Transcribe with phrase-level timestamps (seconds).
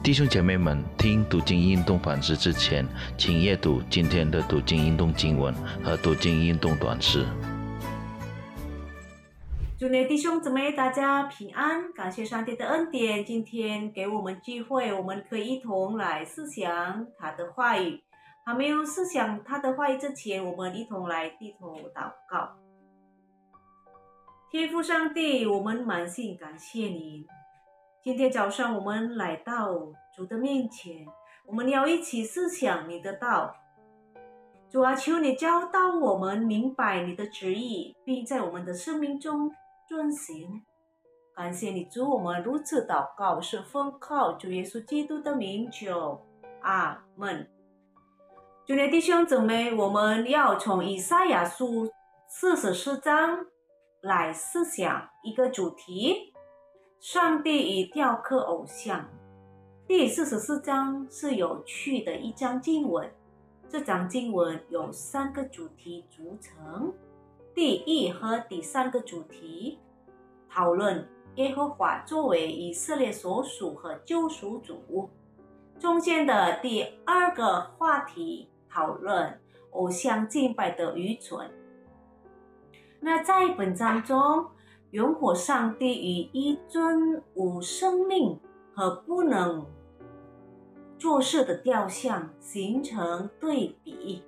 [0.00, 2.86] 弟兄姐妹们，听读经运动反思之前，
[3.18, 7.26] 请阅读今天的读经运动经文和读经运动短诗。
[9.78, 18.00] 祝内弟兄姊妹大家平安，感谢上帝的恩典，今天给我们机会，我们可以一同来思想他的话语。
[18.46, 22.56] 还没有思想他的话语之前，我们一同来低头祷告。
[24.50, 27.26] 天父上帝，我们满心感谢您。
[28.00, 29.74] 今天早上我们来到
[30.14, 31.04] 主的面前，
[31.46, 33.54] 我们要一起思想你的道。
[34.70, 39.50] 主啊，求你教导我们明白你的旨意，并在我们的生命中
[39.88, 40.62] 遵行。
[41.34, 46.24] 感谢你主，我们如此祷告，是奉靠主耶稣基督的名求。
[46.62, 47.50] 阿门。
[48.64, 51.90] 主的弟兄姊妹，我们要从以赛亚书
[52.28, 53.46] 四十四章
[54.02, 56.32] 来思想一个主题。
[57.00, 59.08] 上帝与雕刻偶像，
[59.86, 63.08] 第四十四章是有趣的一章经文。
[63.68, 66.92] 这章经文有三个主题组成。
[67.54, 69.78] 第一和第三个主题
[70.50, 75.08] 讨论耶和华作为以色列所属和救赎主。
[75.78, 81.48] 中间的第二个话题讨论偶像敬拜的愚蠢。
[82.98, 84.48] 那在本章中。
[84.90, 88.40] 永火上帝与一尊无生命
[88.74, 89.66] 和不能
[90.98, 94.24] 做事的雕像形成对比。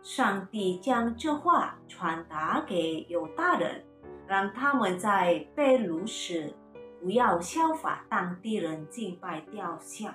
[0.00, 3.84] 上帝将这话传达给犹大人，
[4.26, 6.54] 让他们在被掳时
[7.02, 10.14] 不要效法当地人敬拜雕像。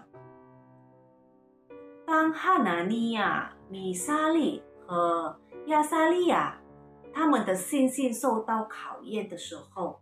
[2.05, 6.57] 当哈拿尼亚、米沙利和亚撒利亚。
[7.13, 10.01] 他们的信心受到考验的时候，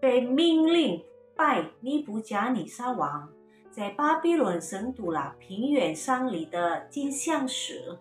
[0.00, 1.02] 被命令
[1.36, 3.28] 拜尼布甲尼撒王
[3.70, 7.96] 在巴比伦神都拉平原上里的金像时，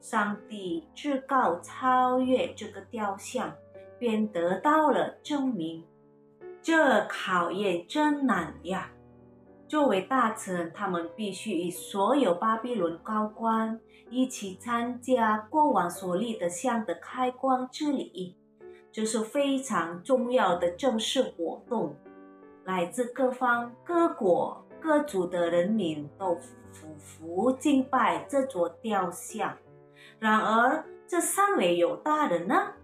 [0.00, 3.52] 上帝至高超越这个雕像，
[3.98, 5.84] 便得到了证明。
[6.62, 8.90] 这考验真难呀！
[9.72, 18.36] 作为大臣，他们必须与所有巴比伦高官一起参加过往所立的像的开光之礼，
[18.92, 21.96] 这是非常重要的正式活动。
[22.64, 26.34] 来自各方各国各族的人民都
[26.70, 29.56] 俯伏敬拜这座雕像。
[30.18, 32.74] 然而，这三位犹大人呢？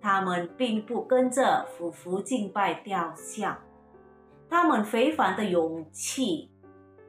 [0.00, 3.58] 他们并不跟着俯伏敬拜雕像。
[4.52, 6.50] 他们非凡的勇气，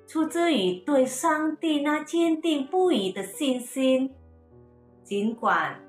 [0.07, 4.15] 出自于对上帝那坚定不移的信心。
[5.03, 5.83] 尽管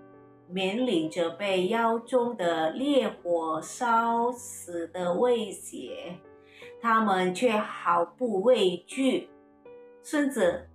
[0.51, 6.19] 面临着被腰中的烈火烧死的威胁，
[6.83, 9.31] 他们却毫不畏惧。
[10.03, 10.69] 甚至，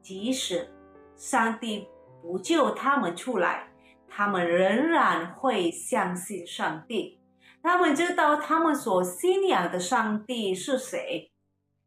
[0.00, 0.68] 即使
[1.16, 1.88] 上帝
[2.22, 3.68] 不救他们出来，
[4.08, 7.18] 他们仍然会相信上帝。
[7.64, 11.32] 他们知道他们所信仰的上帝是谁，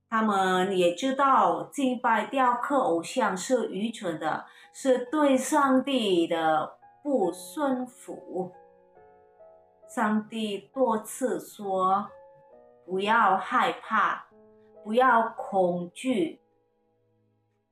[0.09, 8.51] 他们也知道敬拜雕刻偶像是愚蠢的，是对上帝的不顺服。
[9.88, 12.07] 上帝多次说
[12.83, 14.25] ：“不要害怕，
[14.83, 16.41] 不要恐惧。”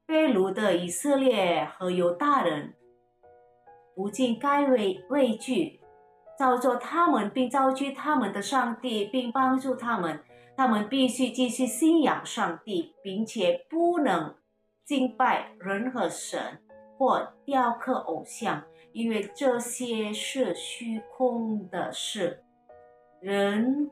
[0.06, 2.76] 被掳的以色列和犹大人
[3.96, 5.80] 不仅该畏畏惧。
[6.38, 10.22] 造作他们，并造就他们的上帝，并帮助他们。
[10.58, 14.36] 他们必须继续信仰上帝，并且不能
[14.86, 16.62] 敬拜任何神
[16.98, 18.64] 或雕刻偶像，
[18.94, 22.42] 因为这些是虚空的事，
[23.20, 23.92] 人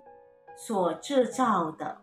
[0.56, 1.98] 所制造的。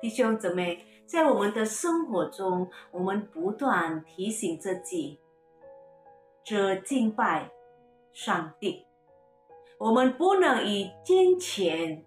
[0.00, 5.18] 弟兄姊妹，在我们的生活中，我们不断提醒自己：
[6.44, 7.50] 这敬拜。
[8.18, 8.84] 上帝，
[9.78, 12.04] 我们不能以金钱、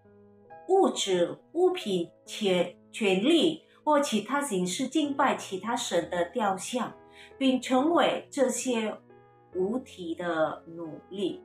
[0.67, 6.91] 物质、物品、权权力或其他形式敬拜其他神的雕像，
[7.38, 8.94] 并成为这些
[9.56, 11.41] 无体的努力。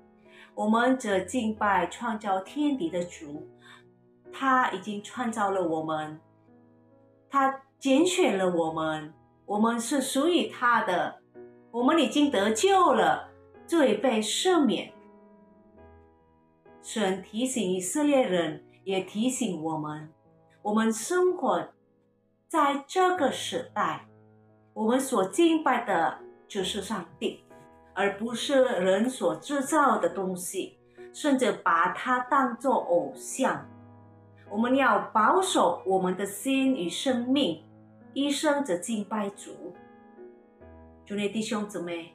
[0.57, 3.49] 我们则敬拜创造天地的主，
[4.33, 6.21] 他已经创造了我们，
[7.31, 9.15] 他拣选了我们，
[9.45, 11.21] 我们是属于他的，
[11.71, 13.36] 我们已经得救了。
[13.67, 14.93] 罪被赦免，
[16.81, 20.09] 神提醒以色列人，也提醒我们：
[20.63, 21.69] 我们生活
[22.47, 24.07] 在这个时代，
[24.73, 27.43] 我们所敬拜的就是上帝，
[27.93, 30.79] 而不是人所制造的东西，
[31.13, 33.67] 甚至把它当作偶像。
[34.49, 37.65] 我们要保守我们的心与生命，
[38.15, 39.75] 一生只敬拜主。
[41.05, 42.15] 主内弟兄姊妹，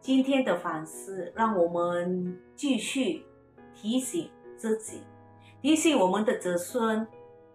[0.00, 3.26] 今天的反思让我们继续
[3.74, 5.02] 提醒自己，
[5.60, 7.06] 提醒我们的子孙，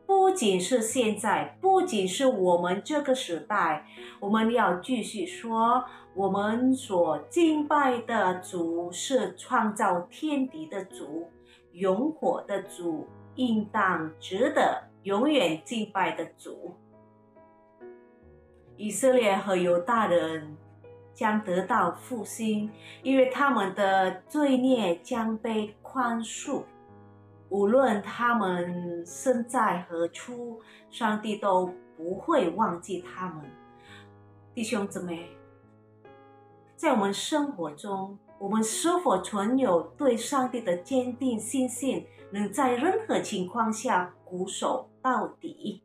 [0.06, 3.88] 不仅是现在，不仅是我们这个时代，
[4.19, 11.30] 我们要继续说，我们所敬拜的主是创造天地的主，
[11.72, 16.75] 永活的主，应当值得永远敬拜的主。
[18.75, 20.56] 以色列和犹大人。
[21.13, 22.71] 将得到复兴，
[23.01, 26.63] 因为他们的罪孽将被宽恕。
[27.50, 33.45] 无论他们身在何处，上帝都不会忘记他们。
[34.56, 35.30] 弟兄姊妹，
[36.75, 45.83] 在我们生活中，我们是否存有对上帝的坚定信心，能在任何情况下鼓守到底？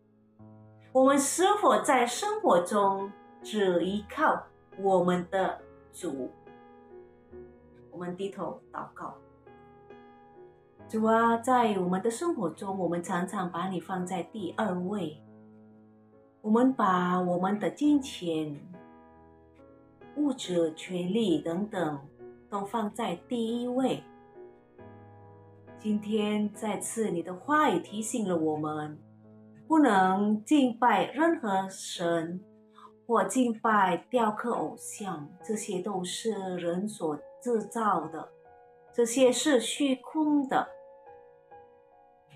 [0.93, 4.43] 我们是否在生活中只依靠？
[4.81, 5.61] 我们的
[5.93, 6.31] 主，
[7.91, 9.15] 我们低头祷告。
[10.89, 15.21] 主啊，在我们的生活中，我们常常把你放在第二位。
[16.41, 18.57] 我们把我们的金钱、
[20.17, 21.99] 物质、权利等等
[22.49, 24.03] 都放在第一位。
[25.79, 28.97] 今天再次，你的话语提醒了我们，
[29.67, 32.41] 不能敬拜任何神。
[33.09, 38.29] 或敬拜雕刻偶像，这些都是人所制造的，
[38.93, 40.69] 这些是虚空的。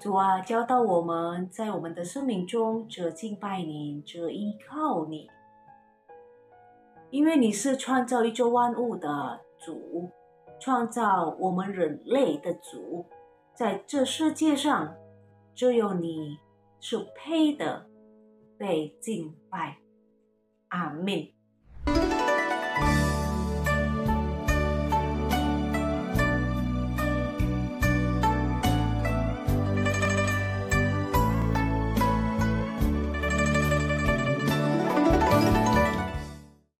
[0.00, 5.28] 主啊，教导我们在我们的生命中，只敬拜你，只依靠你，
[7.10, 10.08] 因为你是创造宇宙万物的主，
[10.58, 13.04] 创造我们人类的主，
[13.54, 14.94] 在这世界上，
[15.54, 16.38] 只有你
[16.80, 17.84] 是配的
[18.56, 19.81] 被敬拜。
[20.72, 21.34] 阿妹。